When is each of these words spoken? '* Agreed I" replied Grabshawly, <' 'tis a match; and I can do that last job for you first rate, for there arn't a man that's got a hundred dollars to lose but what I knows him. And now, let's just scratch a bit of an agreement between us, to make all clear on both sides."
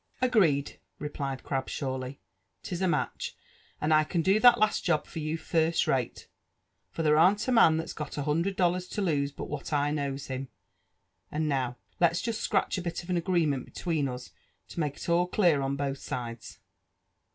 '* 0.15 0.21
Agreed 0.29 0.79
I" 0.79 0.81
replied 0.97 1.43
Grabshawly, 1.43 2.17
<' 2.39 2.63
'tis 2.63 2.81
a 2.81 2.87
match; 2.87 3.37
and 3.79 3.93
I 3.93 4.03
can 4.03 4.23
do 4.23 4.39
that 4.39 4.57
last 4.57 4.83
job 4.83 5.05
for 5.05 5.19
you 5.19 5.37
first 5.37 5.85
rate, 5.85 6.27
for 6.89 7.03
there 7.03 7.19
arn't 7.19 7.47
a 7.47 7.51
man 7.51 7.77
that's 7.77 7.93
got 7.93 8.17
a 8.17 8.23
hundred 8.23 8.55
dollars 8.55 8.87
to 8.87 9.01
lose 9.03 9.31
but 9.31 9.45
what 9.47 9.71
I 9.71 9.91
knows 9.91 10.25
him. 10.25 10.47
And 11.31 11.47
now, 11.47 11.77
let's 11.99 12.19
just 12.19 12.41
scratch 12.41 12.79
a 12.79 12.81
bit 12.81 13.03
of 13.03 13.11
an 13.11 13.17
agreement 13.17 13.63
between 13.65 14.07
us, 14.07 14.31
to 14.69 14.79
make 14.79 15.07
all 15.07 15.27
clear 15.27 15.61
on 15.61 15.75
both 15.75 15.99
sides." 15.99 16.57